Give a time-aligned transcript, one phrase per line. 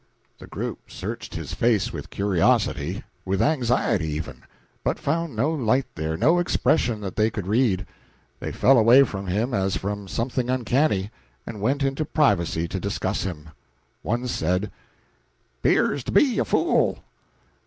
[0.39, 4.41] The group searched his face with curiosity, with anxiety even,
[4.83, 7.85] but found no light there, no expression that they could read.
[8.39, 11.11] They fell away from him as from something uncanny,
[11.45, 13.49] and went into privacy to discuss him.
[14.01, 14.71] One said:
[15.61, 17.03] "'Pears to be a fool."